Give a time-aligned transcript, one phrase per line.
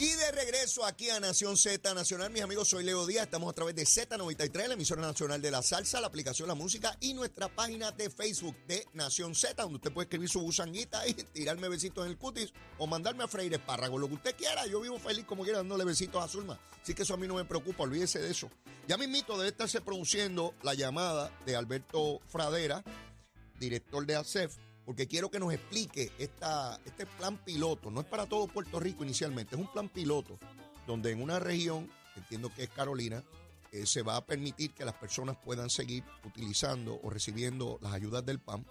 [0.00, 3.52] Y de regreso aquí a Nación Z Nacional, mis amigos, soy Leo Díaz, estamos a
[3.52, 7.48] través de Z93, la emisora nacional de la salsa, la aplicación La Música y nuestra
[7.48, 12.04] página de Facebook de Nación Z, donde usted puede escribir su busanguita y tirarme besitos
[12.04, 15.24] en el cutis o mandarme a freír espárragos, lo que usted quiera, yo vivo feliz
[15.24, 18.20] como quiera dándole besitos a Zulma, así que eso a mí no me preocupa, olvídese
[18.20, 18.48] de eso.
[18.86, 22.84] Ya mismito debe estarse produciendo la llamada de Alberto Fradera,
[23.58, 24.54] director de ASEF,
[24.88, 27.90] porque quiero que nos explique esta, este plan piloto.
[27.90, 30.38] No es para todo Puerto Rico inicialmente, es un plan piloto
[30.86, 33.22] donde en una región, entiendo que es Carolina,
[33.70, 38.24] eh, se va a permitir que las personas puedan seguir utilizando o recibiendo las ayudas
[38.24, 38.64] del PAN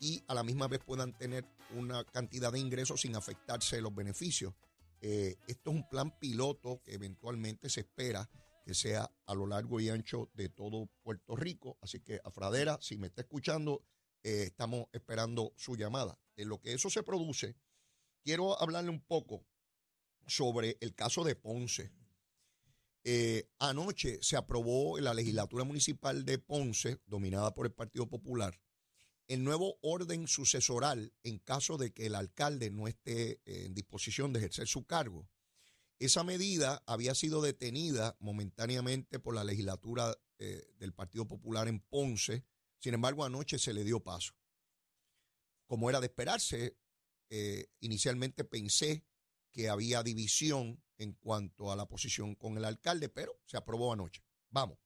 [0.00, 1.44] y a la misma vez puedan tener
[1.76, 4.54] una cantidad de ingresos sin afectarse los beneficios.
[5.00, 8.28] Eh, esto es un plan piloto que eventualmente se espera
[8.64, 11.78] que sea a lo largo y ancho de todo Puerto Rico.
[11.80, 13.84] Así que, Afradera, si me está escuchando,
[14.24, 16.18] eh, estamos esperando su llamada.
[16.36, 17.56] En lo que eso se produce,
[18.22, 19.44] quiero hablarle un poco
[20.26, 21.90] sobre el caso de Ponce.
[23.04, 28.60] Eh, anoche se aprobó en la legislatura municipal de Ponce, dominada por el Partido Popular,
[29.26, 34.32] el nuevo orden sucesoral en caso de que el alcalde no esté eh, en disposición
[34.32, 35.28] de ejercer su cargo.
[35.98, 40.16] Esa medida había sido detenida momentáneamente por la legislatura
[40.80, 42.44] del Partido Popular en Ponce
[42.82, 44.34] sin embargo, anoche se le dio paso.
[45.68, 46.76] Como era de esperarse,
[47.30, 49.06] eh, inicialmente pensé
[49.52, 54.24] que había división en cuanto a la posición con el alcalde, pero se aprobó anoche.
[54.50, 54.78] Vamos.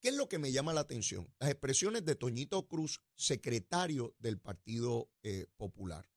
[0.00, 1.32] ¿Qué es lo que me llama la atención?
[1.40, 6.08] Las expresiones de Toñito Cruz, secretario del Partido eh, Popular.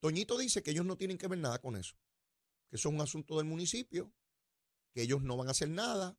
[0.00, 1.94] Toñito dice que ellos no tienen que ver nada con eso,
[2.68, 4.12] que eso es un asunto del municipio,
[4.92, 6.18] que ellos no van a hacer nada,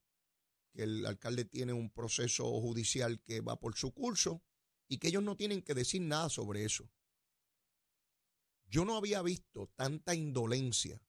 [0.71, 4.43] que el alcalde tiene un proceso judicial que va por su curso
[4.87, 6.89] y que ellos no tienen que decir nada sobre eso.
[8.65, 11.01] Yo no había visto tanta indolencia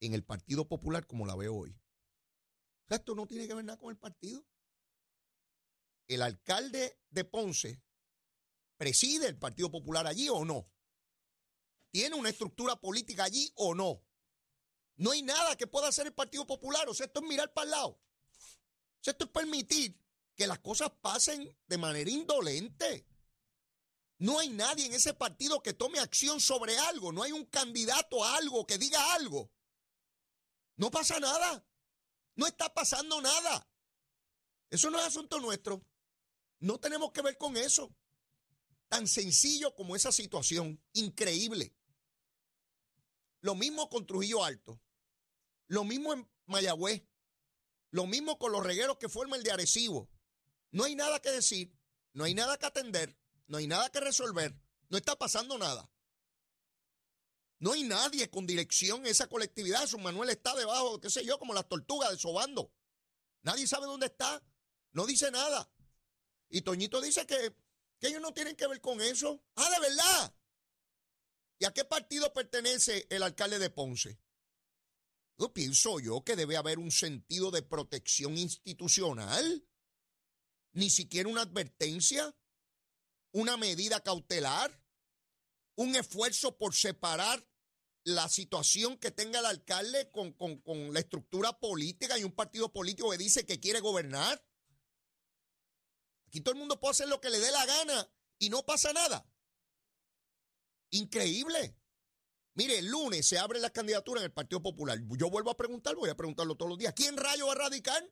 [0.00, 1.76] en el Partido Popular como la veo hoy.
[2.88, 4.46] esto no tiene que ver nada con el partido.
[6.06, 7.82] El alcalde de Ponce
[8.76, 10.70] preside el Partido Popular allí o no.
[11.90, 14.04] ¿Tiene una estructura política allí o no?
[14.96, 16.88] No hay nada que pueda hacer el Partido Popular.
[16.88, 18.00] O sea, esto es mirar para el lado.
[19.04, 19.98] Esto es permitir
[20.36, 23.06] que las cosas pasen de manera indolente.
[24.18, 27.12] No hay nadie en ese partido que tome acción sobre algo.
[27.12, 29.50] No hay un candidato a algo que diga algo.
[30.76, 31.64] No pasa nada.
[32.34, 33.68] No está pasando nada.
[34.70, 35.84] Eso no es asunto nuestro.
[36.60, 37.94] No tenemos que ver con eso.
[38.88, 40.82] Tan sencillo como esa situación.
[40.92, 41.74] Increíble.
[43.40, 44.80] Lo mismo con Trujillo Alto.
[45.68, 47.07] Lo mismo en Mayagüez.
[47.90, 50.10] Lo mismo con los regueros que forma el de Arecibo.
[50.70, 51.74] No hay nada que decir,
[52.12, 53.16] no hay nada que atender,
[53.46, 54.54] no hay nada que resolver,
[54.90, 55.90] no está pasando nada.
[57.60, 59.86] No hay nadie con dirección en esa colectividad.
[59.86, 62.72] Su Manuel está debajo, qué sé yo, como las tortugas desobando.
[63.42, 64.42] Nadie sabe dónde está.
[64.92, 65.68] No dice nada.
[66.48, 67.56] Y Toñito dice que,
[67.98, 69.42] que ellos no tienen que ver con eso.
[69.56, 70.34] Ah, de verdad.
[71.58, 74.20] ¿Y a qué partido pertenece el alcalde de Ponce?
[75.38, 79.64] Yo pienso yo que debe haber un sentido de protección institucional.
[80.72, 82.36] Ni siquiera una advertencia,
[83.32, 84.84] una medida cautelar,
[85.76, 87.48] un esfuerzo por separar
[88.04, 93.10] la situación que tenga el alcalde con, con la estructura política y un partido político
[93.10, 94.44] que dice que quiere gobernar.
[96.26, 98.92] Aquí todo el mundo puede hacer lo que le dé la gana y no pasa
[98.92, 99.30] nada.
[100.90, 101.77] Increíble.
[102.58, 104.98] Mire, el lunes se abre la candidatura en el Partido Popular.
[105.16, 106.92] Yo vuelvo a preguntar, voy a preguntarlo todos los días.
[106.92, 108.02] ¿Quién rayo va a radicar?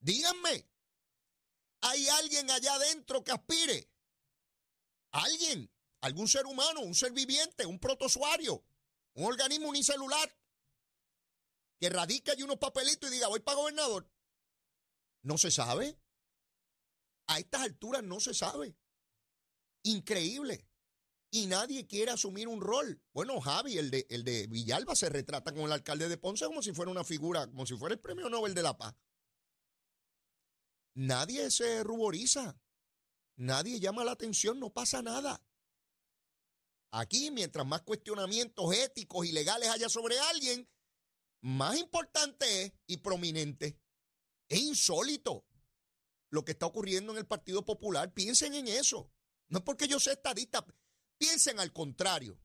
[0.00, 0.68] Díganme.
[1.82, 3.88] ¿Hay alguien allá adentro que aspire?
[5.12, 5.72] ¿Alguien?
[6.00, 6.80] ¿Algún ser humano?
[6.80, 7.66] ¿Un ser viviente?
[7.66, 8.64] ¿Un protozoario?
[9.12, 10.36] ¿Un organismo unicelular?
[11.78, 14.10] Que radique allí unos papelitos y diga, voy para gobernador.
[15.22, 15.96] No se sabe.
[17.28, 18.76] A estas alturas no se sabe.
[19.84, 20.69] Increíble
[21.30, 23.00] y nadie quiere asumir un rol.
[23.12, 26.62] Bueno, Javi, el de, el de Villalba, se retrata con el alcalde de Ponce como
[26.62, 28.94] si fuera una figura, como si fuera el premio Nobel de la Paz.
[30.94, 32.60] Nadie se ruboriza,
[33.36, 35.40] nadie llama la atención, no pasa nada.
[36.92, 40.68] Aquí, mientras más cuestionamientos éticos y legales haya sobre alguien,
[41.42, 43.78] más importante es y prominente.
[44.48, 45.46] Es insólito
[46.30, 48.12] lo que está ocurriendo en el Partido Popular.
[48.12, 49.12] Piensen en eso.
[49.48, 50.66] No es porque yo sea estadista.
[51.20, 52.40] Piensen al contrario.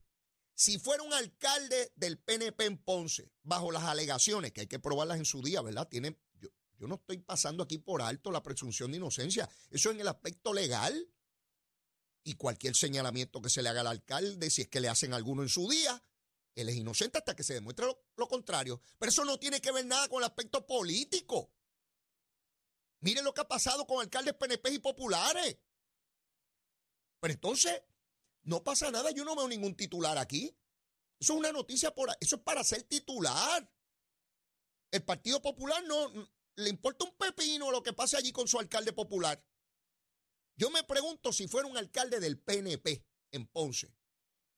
[0.52, 5.16] Si fuera un alcalde del PNP en Ponce, bajo las alegaciones, que hay que probarlas
[5.16, 5.88] en su día, ¿verdad?
[5.88, 6.20] Tiene,
[6.78, 9.48] Yo no estoy pasando aquí por alto la presunción de inocencia.
[9.70, 11.10] Eso en el aspecto legal.
[12.22, 15.42] Y cualquier señalamiento que se le haga al alcalde, si es que le hacen alguno
[15.42, 16.02] en su día,
[16.54, 18.82] él es inocente hasta que se demuestre lo, lo contrario.
[18.98, 21.50] Pero eso no tiene que ver nada con el aspecto político.
[23.00, 25.56] Miren lo que ha pasado con alcaldes PNP y populares.
[27.20, 27.80] Pero entonces,
[28.46, 30.56] no pasa nada, yo no veo ningún titular aquí.
[31.18, 33.70] Eso es una noticia por eso es para ser titular.
[34.90, 36.12] El Partido Popular no
[36.56, 39.44] le importa un pepino lo que pase allí con su alcalde popular.
[40.56, 43.92] Yo me pregunto si fuera un alcalde del PNP en Ponce,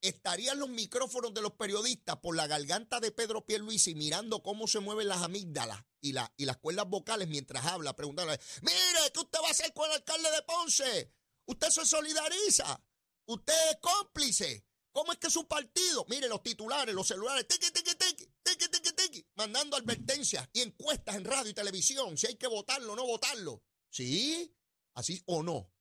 [0.01, 4.81] estarían los micrófonos de los periodistas por la garganta de Pedro Pierluisi mirando cómo se
[4.81, 9.39] mueven las amígdalas y, la, y las cuerdas vocales mientras habla, preguntándole, mire, ¿qué usted
[9.43, 11.13] va a hacer con el alcalde de Ponce?
[11.47, 12.81] Usted se solidariza,
[13.29, 14.65] usted es cómplice.
[14.91, 16.05] ¿Cómo es que su partido?
[16.09, 21.15] Mire, los titulares, los celulares, tiqui, tiqui, tiqui, tiqui, tiqui, tiqui, mandando advertencias y encuestas
[21.17, 23.63] en radio y televisión, si hay que votarlo o no votarlo.
[23.91, 24.53] ¿Sí?
[24.95, 25.73] ¿Así o no?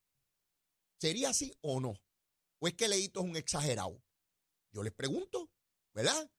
[1.00, 2.00] ¿Sería así o no?
[2.60, 4.04] ¿O es que Leito es un exagerado?
[4.72, 5.52] Yo les pregunto,
[5.94, 6.32] ¿verdad?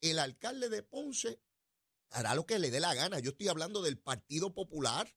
[0.00, 1.42] El alcalde de Ponce
[2.10, 3.18] hará lo que le dé la gana.
[3.18, 5.14] Yo estoy hablando del Partido Popular.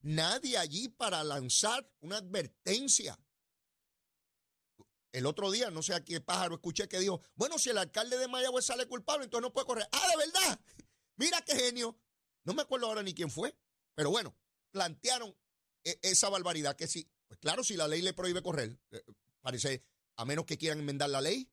[0.00, 3.18] Nadie allí para lanzar una advertencia.
[5.14, 8.18] El otro día, no sé a qué pájaro escuché que dijo, bueno, si el alcalde
[8.18, 9.88] de Mayagüez sale culpable, entonces no puede correr.
[9.92, 10.60] Ah, de verdad.
[11.16, 11.96] Mira qué genio.
[12.42, 13.56] No me acuerdo ahora ni quién fue,
[13.94, 14.36] pero bueno,
[14.72, 15.32] plantearon
[15.84, 17.08] e, esa barbaridad que sí.
[17.28, 19.04] Pues claro, si la ley le prohíbe correr, eh,
[19.40, 19.84] parece,
[20.16, 21.48] a menos que quieran enmendar la ley,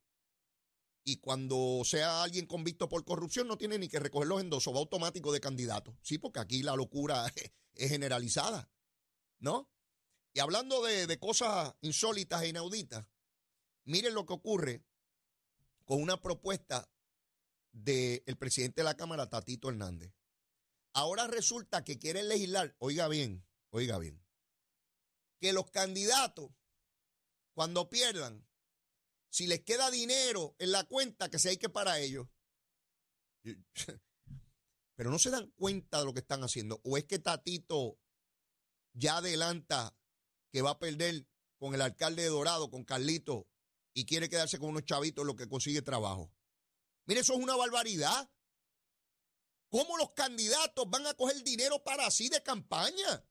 [1.04, 4.80] y cuando sea alguien convicto por corrupción no tiene ni que recoger los endosos, va
[4.80, 5.96] automático de candidato.
[6.02, 7.25] Sí, porque aquí la locura
[7.75, 8.72] es generalizada,
[9.40, 9.69] ¿no?
[10.34, 13.06] Y hablando de, cosas insólitas e inauditas,
[13.86, 14.83] miren lo que ocurre
[15.86, 16.89] con una propuesta
[17.72, 20.13] del presidente de la Cámara, Tatito Hernández.
[20.94, 24.22] Ahora resulta que quieren legislar, oiga bien, oiga bien,
[25.39, 26.51] que los candidatos,
[27.54, 28.45] cuando pierdan,
[29.30, 32.27] si les queda dinero en la cuenta, que se hay que para ellos.
[34.95, 36.81] Pero no se dan cuenta de lo que están haciendo.
[36.84, 37.98] ¿O es que Tatito
[38.94, 39.95] ya adelanta
[40.51, 41.25] que va a perder
[41.57, 43.48] con el alcalde de Dorado, con Carlito,
[43.93, 46.33] y quiere quedarse con unos chavitos lo que consigue trabajo?
[47.05, 48.29] Mire, eso es una barbaridad.
[49.69, 53.25] ¿Cómo los candidatos van a coger dinero para así de campaña?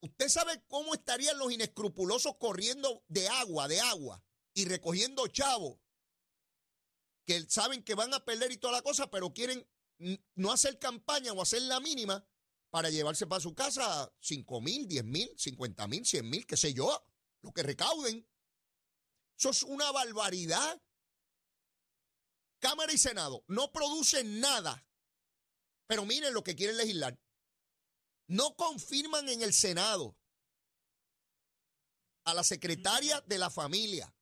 [0.00, 5.78] ¿Usted sabe cómo estarían los inescrupulosos corriendo de agua, de agua, y recogiendo chavos
[7.24, 9.66] que saben que van a perder y toda la cosa, pero quieren
[10.34, 12.26] no hacer campaña o hacer la mínima
[12.70, 16.74] para llevarse para su casa 5 mil, 10 mil, 50 mil, 100 mil, qué sé
[16.74, 17.06] yo,
[17.42, 18.26] lo que recauden.
[19.44, 20.80] Eso es una barbaridad.
[22.60, 24.88] Cámara y Senado no producen nada,
[25.86, 27.20] pero miren lo que quieren legislar
[28.26, 30.16] no confirman en el Senado
[32.24, 34.16] a la secretaria de la familia,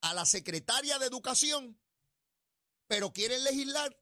[0.00, 1.80] a la secretaria de educación,
[2.88, 3.96] pero quieren legislar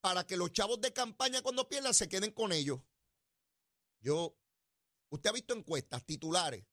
[0.00, 2.80] para que los chavos de campaña cuando pierdan se queden con ellos.
[4.00, 4.36] Yo,
[5.10, 6.66] usted ha visto encuestas, titulares.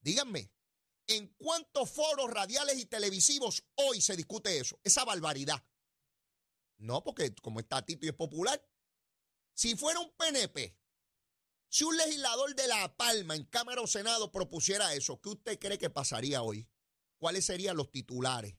[0.00, 0.50] Díganme,
[1.08, 4.78] ¿en cuántos foros radiales y televisivos hoy se discute eso?
[4.84, 5.62] Esa barbaridad.
[6.76, 8.64] No, porque como está Tito y es popular,
[9.54, 10.78] si fuera un PNP,
[11.68, 15.78] si un legislador de La Palma en Cámara o Senado propusiera eso, ¿qué usted cree
[15.78, 16.68] que pasaría hoy?
[17.18, 18.54] ¿Cuáles serían los titulares?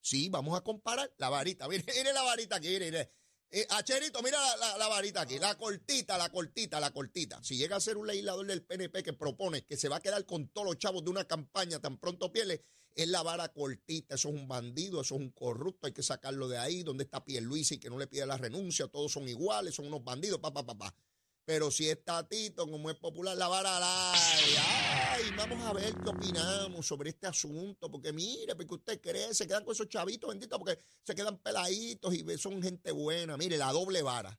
[0.00, 1.66] Sí, vamos a comparar la varita.
[1.68, 3.12] Mire, mire la varita aquí, mire, mire.
[3.56, 7.40] Eh, Acherito, mira la, varita aquí, la cortita, la cortita, la cortita.
[7.40, 10.26] Si llega a ser un legislador del PNP que propone que se va a quedar
[10.26, 12.64] con todos los chavos de una campaña tan pronto pierde,
[12.96, 16.48] es la vara cortita, eso es un bandido, eso es un corrupto, hay que sacarlo
[16.48, 19.86] de ahí, donde está y que no le pide la renuncia, todos son iguales, son
[19.86, 20.90] unos bandidos, papá, papá.
[20.90, 20.96] Pa,
[21.44, 23.78] Pero si es Tatito, como es popular, la vara
[24.12, 29.46] Ay, vamos a ver qué opinamos sobre este asunto, porque mire, porque usted cree, se
[29.46, 33.36] quedan con esos chavitos, bendito, porque se quedan peladitos y son gente buena.
[33.36, 34.38] Mire, la doble vara.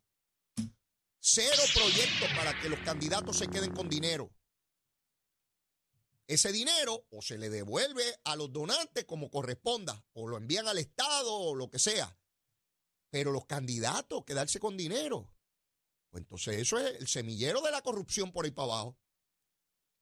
[1.20, 4.32] Cero proyectos para que los candidatos se queden con dinero.
[6.28, 10.80] Ese dinero o se le devuelve a los donantes como corresponda, o lo envían al
[10.80, 12.18] Estado o lo que sea.
[13.12, 15.30] Pero los candidatos, quedarse con dinero.
[16.16, 18.98] Pues entonces eso es el semillero de la corrupción por ahí para abajo.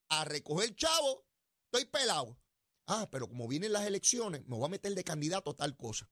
[0.09, 1.25] A recoger chavo,
[1.65, 2.39] estoy pelado.
[2.85, 6.07] Ah, pero como vienen las elecciones, me voy a meter de candidato a tal cosa.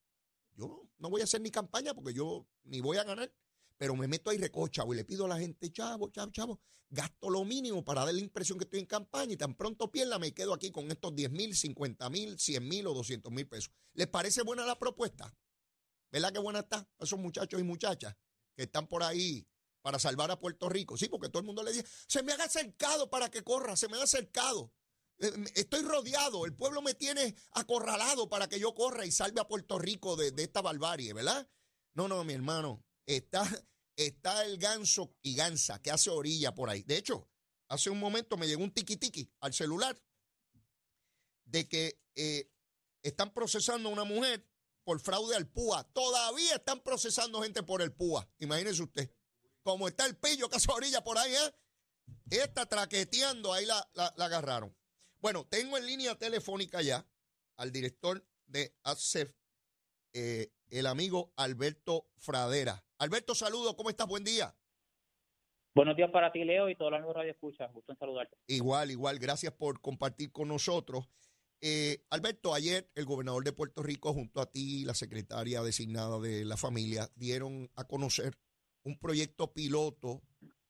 [0.56, 3.32] Yo no voy a hacer ni campaña porque yo ni voy a ganar
[3.78, 6.62] pero me meto ahí recojo chavo y le pido a la gente, chavo, chavo, chavo,
[6.90, 10.18] gasto lo mínimo para dar la impresión que estoy en campaña y tan pronto pierda
[10.18, 13.72] me quedo aquí con estos 10 mil, 50 mil, 100 mil o 200 mil pesos.
[13.94, 15.32] ¿Les parece buena la propuesta?
[16.12, 16.90] ¿Verdad que buena está?
[17.00, 18.16] Esos muchachos y muchachas.
[18.56, 19.48] que están por ahí
[19.82, 20.98] para salvar a Puerto Rico.
[20.98, 23.88] Sí, porque todo el mundo le dice, se me ha acercado para que corra, se
[23.88, 24.74] me ha acercado.
[25.20, 29.48] Eh, estoy rodeado, el pueblo me tiene acorralado para que yo corra y salve a
[29.48, 31.50] Puerto Rico de, esta barbarie, ¿verdad?
[31.94, 33.44] No, no, mi hermano, está,
[33.96, 36.84] está el ganso y gansa que hace orilla por ahí.
[36.84, 37.30] De hecho,
[37.68, 40.02] hace un momento me llegó un tiki al celular
[41.46, 42.50] de que eh,
[43.04, 44.48] están procesando a una mujer
[44.84, 45.84] por fraude al PUA.
[45.94, 48.28] Todavía están procesando gente por el PUA.
[48.40, 49.12] Imagínese usted.
[49.64, 51.56] Como está el pillo que hace orilla por ahí, ¿eh?
[52.30, 54.76] Está traqueteando, ahí la, la, agarraron.
[55.20, 57.06] Bueno, tengo en línea telefónica ya
[57.58, 59.34] al director de ACEF,
[60.14, 62.84] eh, el amigo Alberto Fradera.
[62.98, 64.08] Alberto, saludo, ¿cómo estás?
[64.08, 64.56] Buen día.
[65.74, 67.68] Buenos días para ti, Leo, y todos los Radio Escucha.
[67.68, 68.38] Gusto en saludarte.
[68.48, 71.08] Igual, igual, gracias por compartir con nosotros.
[71.62, 76.44] Eh, Alberto, ayer el gobernador de Puerto Rico, junto a ti, la secretaria designada de
[76.44, 78.38] la familia, dieron a conocer
[78.84, 80.22] un proyecto piloto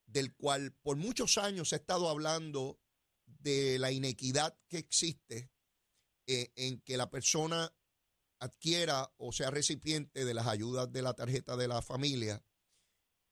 [0.06, 2.80] del cual por muchos años se ha estado hablando
[3.26, 5.52] de la inequidad que existe
[6.28, 7.74] eh, en que la persona
[8.40, 12.44] adquiera o sea recipiente de las ayudas de la tarjeta de la familia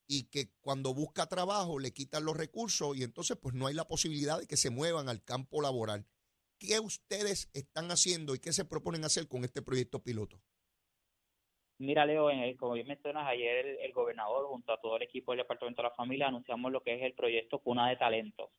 [0.07, 3.87] y que cuando busca trabajo le quitan los recursos y entonces pues no hay la
[3.87, 6.07] posibilidad de que se muevan al campo laboral.
[6.57, 10.41] ¿Qué ustedes están haciendo y qué se proponen hacer con este proyecto piloto?
[11.79, 15.81] Mira, Leo, como bien mencionas, ayer el, gobernador junto a todo el equipo del Departamento
[15.81, 18.49] de la Familia anunciamos lo que es el proyecto Cuna de Talentos.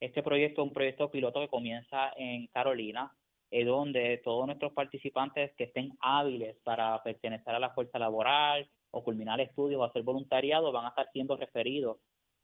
[0.00, 3.14] Este proyecto es un proyecto piloto que comienza en Carolina,
[3.50, 9.04] eh, donde todos nuestros participantes que estén hábiles para pertenecer a la fuerza laboral o
[9.04, 11.98] culminar estudios o hacer voluntariado van a estar siendo referidos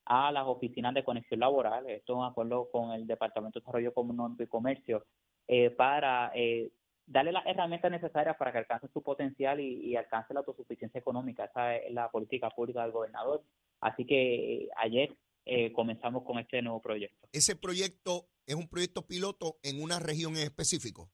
[0.04, 4.42] a las oficinas de conexión laboral, esto en acuerdo con el Departamento de Desarrollo Económico
[4.42, 5.06] y Comercio,
[5.46, 6.70] eh, para eh,
[7.08, 11.46] darle las herramientas necesarias para que alcance su potencial y, alcance la autosuficiencia económica.
[11.46, 13.42] Esa es la política pública del gobernador.
[13.80, 17.26] Así que eh, ayer eh, comenzamos con este nuevo proyecto.
[17.32, 21.10] ¿Ese proyecto es un proyecto piloto en una región en específico?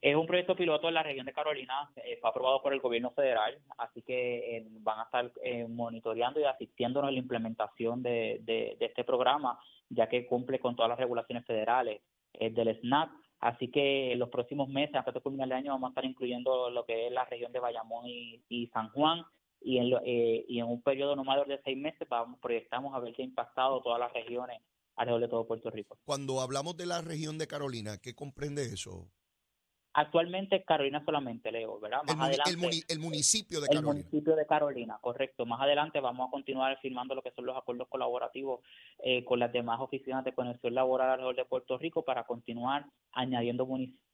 [0.00, 3.10] Es un proyecto piloto en la región de Carolina, eh, fue aprobado por el gobierno
[3.12, 5.32] federal, así que van a estar
[5.68, 9.58] monitoreando y asistiéndonos en la implementación de, de, este programa,
[9.88, 12.02] ya que cumple con todas las regulaciones federales
[12.38, 16.04] del SNAP Así que los próximos meses, hasta de culminar el año, vamos a estar
[16.04, 19.22] incluyendo lo que es la región de Bayamón y, San Juan.
[19.60, 23.00] Y en, eh, y en un periodo no mayor de seis meses vamos, proyectamos a
[23.00, 24.60] ver qué ha impactado todas las regiones
[24.96, 25.98] alrededor de todo Puerto Rico.
[26.04, 29.08] Cuando hablamos de la región de Carolina, ¿qué comprende eso?
[29.96, 32.02] Actualmente Carolina solamente, Leo, ¿verdad?
[32.04, 33.90] Más el, adelante, el, municipio de Carolina.
[33.90, 35.46] El municipio de Carolina, correcto.
[35.46, 38.60] Más adelante vamos a continuar firmando lo que son los acuerdos colaborativos
[39.04, 43.66] eh, con las demás oficinas de conexión laboral alrededor de Puerto Rico para continuar añadiendo
[43.66, 44.04] municipios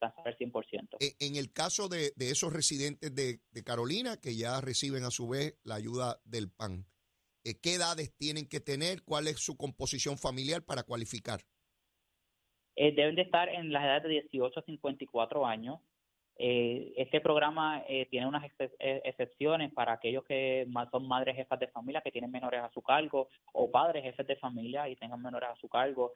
[0.00, 0.96] al 100%.
[0.98, 5.56] E, en el caso de, esos residentes de, Carolina que ya reciben a su vez
[5.62, 6.86] la ayuda del PAN,
[7.44, 9.04] eh, ¿qué edades tienen que tener?
[9.04, 11.44] ¿Cuál es su composición familiar para cualificar?
[12.76, 15.80] Eh, deben de estar en las edades de 18 a 54 años.
[16.38, 18.42] Eh, este programa eh, tiene unas
[18.78, 23.28] excepciones para aquellos que son madres jefas de familia que tienen menores a su cargo
[23.52, 26.12] o padres jefes de familia y tengan menores a su cargo,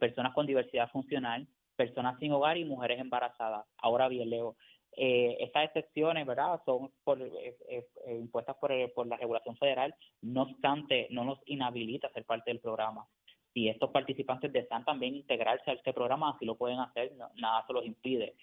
[0.00, 3.64] personas con diversidad funcional, personas sin hogar y mujeres embarazadas.
[3.78, 4.56] Ahora bien, Leo,
[4.90, 6.90] estas excepciones, ¿verdad?, son
[8.06, 12.60] impuestas por, por la regulación federal, no obstante, no nos inhabilita a ser parte del
[12.60, 13.06] programa
[13.52, 17.72] si estos participantes desean también integrarse a este programa, así lo pueden hacer, nada se
[17.72, 18.34] los impide.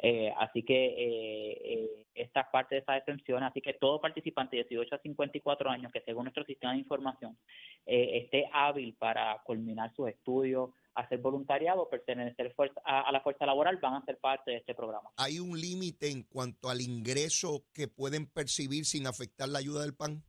[0.00, 4.56] Eh, así que eh, eh, esta es parte de esas extensiones, así que todo participante
[4.56, 7.36] de 18 a 54 años que según nuestro sistema de información
[7.84, 13.94] eh, esté hábil para culminar sus estudios, hacer voluntariado, pertenecer a la fuerza laboral, van
[13.94, 15.10] a ser parte de este programa.
[15.16, 19.94] ¿Hay un límite en cuanto al ingreso que pueden percibir sin afectar la ayuda del
[19.94, 20.24] PAN?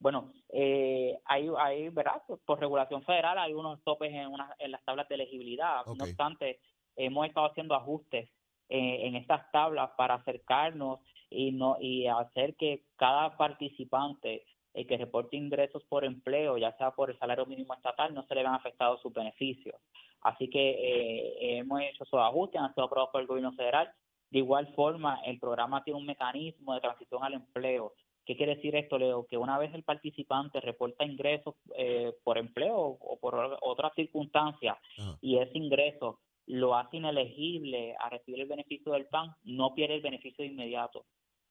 [0.00, 2.22] Bueno, eh, hay, hay, ¿verdad?
[2.44, 5.84] Por regulación federal hay unos topes en, una, en las tablas de elegibilidad.
[5.86, 6.60] No obstante,
[6.96, 8.30] hemos estado haciendo ajustes
[8.68, 11.00] eh, en estas tablas para acercarnos
[11.30, 16.92] y no y hacer que cada participante eh, que reporte ingresos por empleo, ya sea
[16.92, 19.74] por el salario mínimo estatal, no se le vean afectados sus beneficios.
[20.20, 23.90] Así que eh, hemos hecho esos ajustes, han sido aprobados por el gobierno federal.
[24.30, 27.94] De igual forma, el programa tiene un mecanismo de transición al empleo
[28.28, 29.26] ¿Qué quiere decir esto, Leo?
[29.26, 34.76] Que una vez el participante reporta ingresos eh, por empleo o por otras circunstancias
[35.22, 40.02] y ese ingreso lo hace inelegible a recibir el beneficio del PAN, no pierde el
[40.02, 41.06] beneficio de inmediato.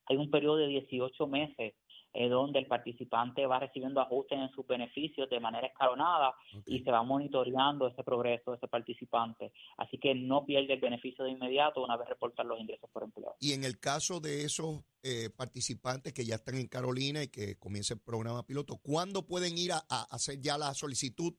[0.05, 1.73] Hay un periodo de 18 meses
[2.19, 6.33] eh, donde el participante va recibiendo ajustes en sus beneficios de manera escalonada
[6.65, 9.53] y se va monitoreando ese progreso de ese participante.
[9.77, 13.35] Así que no pierde el beneficio de inmediato una vez reportan los ingresos por empleo.
[13.39, 17.59] Y en el caso de esos eh, participantes que ya están en Carolina y que
[17.59, 19.77] comience el programa piloto, ¿cuándo pueden ir a,
[20.09, 21.35] hacer ya la solicitud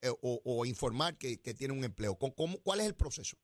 [0.00, 2.16] eh, o, informar que, que tienen un empleo?
[2.16, 3.36] ¿Cómo, ¿Cuál es el proceso?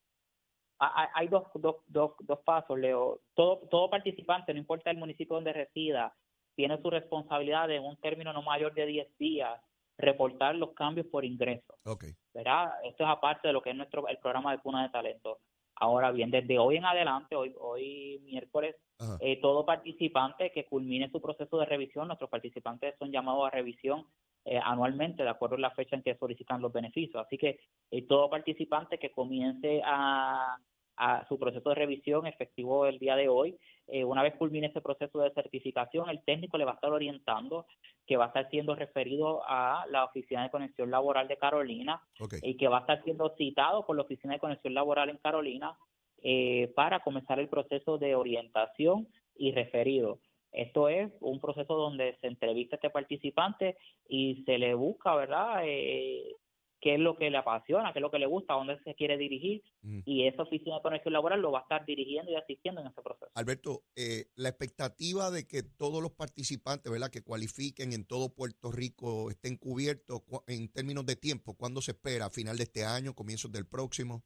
[0.79, 3.19] Hay dos, dos, dos, dos pasos, Leo.
[3.33, 6.15] Todo, todo participante, no importa el municipio donde resida,
[6.57, 9.61] tiene su responsabilidad de en un término no mayor de 10 días
[9.97, 11.75] reportar los cambios por ingreso.
[11.85, 12.13] Okay.
[12.33, 12.73] ¿verdad?
[12.83, 15.39] Esto es aparte de lo que es nuestro el programa de cuna de talento.
[15.75, 18.75] Ahora bien, desde hoy en adelante, hoy, hoy miércoles,
[19.19, 24.07] eh, todo participante que culmine su proceso de revisión, nuestros participantes son llamados a revisión
[24.43, 27.23] eh, anualmente de acuerdo a la fecha en que solicitan los beneficios.
[27.23, 27.59] Así que
[27.91, 30.57] eh, todo participante que comience a,
[30.97, 33.57] a, su proceso de revisión efectivo el día de hoy,
[34.05, 37.65] una vez culmine ese proceso de certificación, el técnico le va a estar orientando
[38.07, 42.01] que va a estar siendo referido a la Oficina de Conexión Laboral de Carolina
[42.41, 45.77] y que va a estar siendo citado por la Oficina de Conexión Laboral en Carolina
[46.23, 50.19] eh, para comenzar el proceso de orientación y referido.
[50.51, 53.77] Esto es un proceso donde se entrevista a este participante
[54.07, 56.33] y se le busca, ¿verdad?, eh,
[56.79, 59.17] qué es lo que le apasiona, qué es lo que le gusta, dónde se quiere
[59.17, 59.63] dirigir
[60.05, 63.01] y esa oficina de conexión laboral lo va a estar dirigiendo y asistiendo en ese
[63.01, 63.31] proceso.
[63.35, 68.71] Alberto, eh, la expectativa de que todos los participantes, ¿verdad?, que cualifiquen en todo Puerto
[68.71, 72.25] Rico estén cubiertos en términos de tiempo, ¿cuándo se espera?
[72.25, 74.23] ¿A final de este año, comienzos del próximo?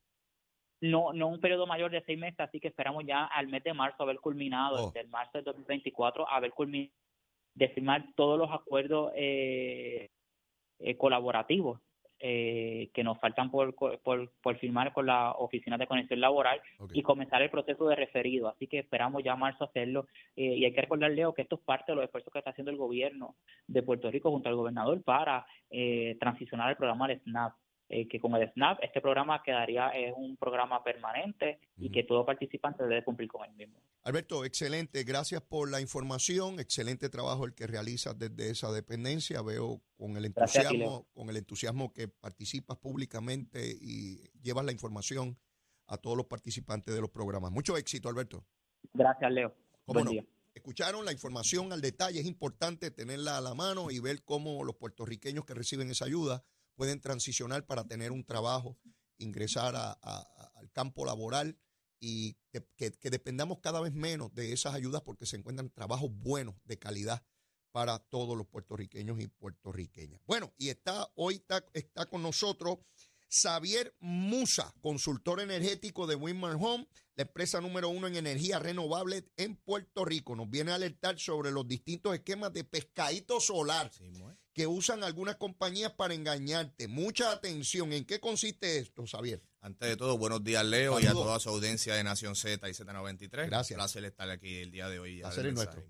[0.82, 3.74] No, no un periodo mayor de seis meses, así que esperamos ya al mes de
[3.74, 4.92] marzo haber culminado, oh.
[4.92, 6.92] del marzo de 2024, haber culminado
[7.54, 10.10] de firmar todos los acuerdos eh,
[10.80, 11.80] eh, colaborativos
[12.24, 16.62] eh, que nos faltan por, por, firmar con la Oficina de Conexión Laboral
[16.94, 18.48] y comenzar el proceso de referido.
[18.48, 20.08] Así que esperamos ya marzo hacerlo.
[20.36, 22.52] Eh, y hay que recordar, Leo, que esto es parte de los esfuerzos que está
[22.52, 23.36] haciendo el gobierno
[23.68, 27.54] de Puerto Rico junto al gobernador para eh, transicionar el programa del SNAP.
[27.94, 32.26] Eh, que con el SNAP este programa quedaría es un programa permanente y que todo
[32.26, 33.82] participante debe cumplir con el mismo.
[34.04, 39.42] Alberto, excelente, gracias por la información, excelente trabajo el que realizas desde esa dependencia.
[39.42, 45.38] Veo con el entusiasmo, con el entusiasmo que participas públicamente y llevas la información
[45.88, 47.52] a todos los participantes de los programas.
[47.52, 48.46] Mucho éxito, Alberto.
[48.94, 49.54] Gracias, Leo.
[49.86, 50.24] Buen día.
[50.54, 54.76] Escucharon la información al detalle, es importante tenerla a la mano y ver cómo los
[54.78, 56.46] puertorriqueños que reciben esa ayuda
[56.82, 58.76] pueden transicionar para tener un trabajo,
[59.20, 61.56] ingresar al campo laboral
[62.00, 66.80] y que, dependamos cada vez menos de esas ayudas porque se encuentran trabajos buenos, de
[66.80, 67.22] calidad
[67.72, 70.22] para todos los puertorriqueños y puertorriqueñas.
[70.26, 72.80] Bueno, y está hoy está, está con nosotros
[73.30, 79.56] Xavier Musa, consultor energético de Winmar Home, la empresa número uno en energía renovable en
[79.56, 80.36] Puerto Rico.
[80.36, 83.92] Nos viene a alertar sobre los distintos esquemas de pescadito solar
[84.54, 86.88] que usan algunas compañías para engañarte.
[86.88, 87.94] Mucha atención.
[87.94, 89.42] ¿En qué consiste esto, Xavier?
[89.62, 92.74] Antes de todo, buenos días, Leo, y a toda su audiencia de Nación Z y
[92.74, 93.48] Z93.
[93.48, 93.72] Gracias.
[93.72, 95.22] Un placer estar aquí el día de hoy.
[95.22, 95.84] Hacer nuestro.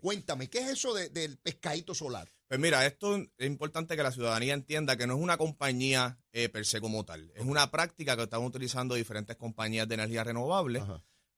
[0.00, 2.28] Cuéntame, ¿qué es eso del pescadito solar?
[2.46, 6.48] Pues mira, esto es importante que la ciudadanía entienda que no es una compañía eh,
[6.48, 7.32] per se como tal.
[7.34, 10.82] Es una práctica que están utilizando diferentes compañías de energía renovable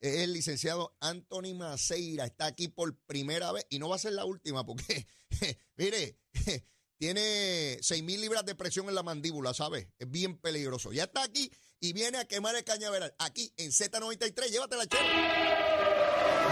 [0.00, 2.26] es el licenciado Anthony Maceira.
[2.26, 5.06] Está aquí por primera vez y no va a ser la última porque,
[5.76, 6.18] mire,
[6.98, 9.94] tiene 6 mil libras de presión en la mandíbula, ¿sabe?
[9.96, 10.92] Es bien peligroso.
[10.92, 13.14] Ya está aquí y viene a quemar el cañaveral.
[13.18, 14.50] Aquí en Z93.
[14.50, 15.97] Llévatela, chévere.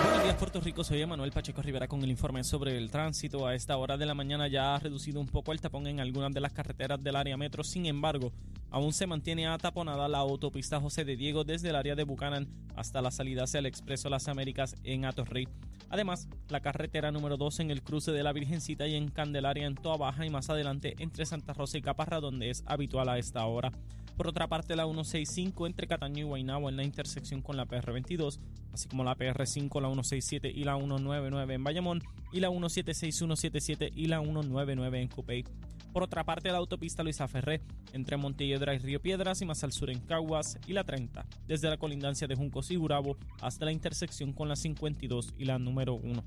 [0.02, 0.84] Buenos días, Puerto Rico.
[0.84, 3.46] Soy Manuel Pacheco Rivera con el informe sobre el tránsito.
[3.46, 6.32] A esta hora de la mañana ya ha reducido un poco el tapón en algunas
[6.32, 7.64] de las carreteras del área metro.
[7.64, 8.32] Sin embargo,
[8.70, 13.00] aún se mantiene ataponada la autopista José de Diego desde el área de Buchanan hasta
[13.00, 15.48] la salida hacia el Expreso Las Américas en Atorrey.
[15.88, 19.76] Además, la carretera número 2 en el cruce de la Virgencita y en Candelaria en
[19.76, 23.46] Toa Baja y más adelante entre Santa Rosa y Caparra, donde es habitual a esta
[23.46, 23.72] hora.
[24.16, 28.38] Por otra parte, la 165 entre Cataño y Guaynabo en la intersección con la PR22,
[28.72, 32.02] así como la PR5, la 167 y la 199 en Bayamón,
[32.32, 35.44] y la 176, 177 y la 199 en Cupey.
[35.92, 37.60] Por otra parte, la autopista Luisa Ferré
[37.92, 41.68] entre Montelledra y Río Piedras y más al sur en Caguas y la 30, desde
[41.68, 45.94] la colindancia de Juncos y Gurabo hasta la intersección con la 52 y la número
[45.94, 46.24] 1.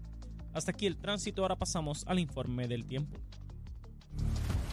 [0.53, 3.19] Hasta aquí el tránsito, ahora pasamos al informe del tiempo.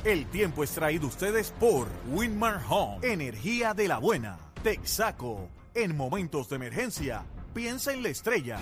[0.06, 4.38] El tiempo es traído ustedes por Winmar Home, energía de la buena.
[4.62, 8.60] Texaco, en momentos de emergencia, piensa en la estrella.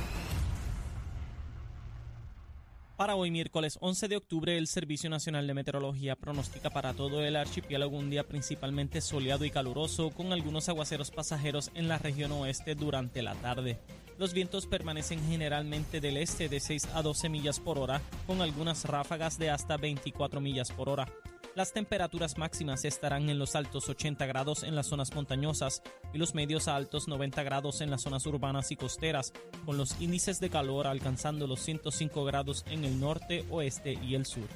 [2.97, 7.37] Para hoy, miércoles 11 de octubre, el Servicio Nacional de Meteorología pronostica para todo el
[7.37, 12.75] archipiélago un día principalmente soleado y caluroso, con algunos aguaceros pasajeros en la región oeste
[12.75, 13.79] durante la tarde.
[14.17, 18.87] Los vientos permanecen generalmente del este de 6 a 12 millas por hora, con algunas
[18.87, 21.07] ráfagas de hasta 24 millas por hora.
[21.55, 26.35] Las temperaturas máximas estarán en los altos 80 grados en las zonas montañosas y los
[26.35, 29.33] medios a altos 90 grados en las zonas urbanas y costeras,
[29.65, 34.27] con los índices de calor alcanzando los 105 grados en el norte, oeste y el
[34.27, 34.49] sur.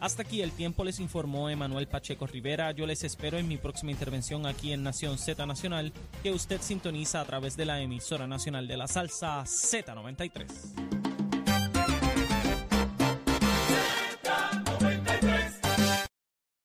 [0.00, 2.72] Hasta aquí el tiempo les informó Emanuel Pacheco Rivera.
[2.72, 5.92] Yo les espero en mi próxima intervención aquí en Nación Z Nacional,
[6.24, 10.97] que usted sintoniza a través de la emisora nacional de la salsa Z93.